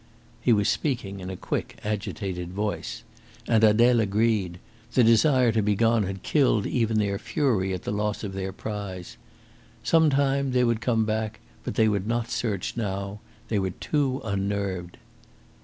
He 0.41 0.51
was 0.51 0.67
speaking 0.67 1.19
in 1.19 1.29
a 1.29 1.37
quick, 1.37 1.77
agitated 1.83 2.51
voice. 2.53 3.03
And 3.47 3.63
Adele 3.63 3.99
agreed. 3.99 4.57
The 4.93 5.03
desire 5.03 5.51
to 5.51 5.61
be 5.61 5.75
gone 5.75 6.05
had 6.05 6.23
killed 6.23 6.65
even 6.65 6.97
their 6.97 7.19
fury 7.19 7.71
at 7.71 7.83
the 7.83 7.91
loss 7.91 8.23
of 8.23 8.33
their 8.33 8.51
prize. 8.51 9.17
Some 9.83 10.09
time 10.09 10.53
they 10.53 10.63
would 10.63 10.81
come 10.81 11.05
back, 11.05 11.39
but 11.63 11.75
they 11.75 11.87
would 11.87 12.07
not 12.07 12.31
search 12.31 12.75
now 12.75 13.19
they 13.49 13.59
were 13.59 13.69
too 13.69 14.21
unnerved. 14.23 14.97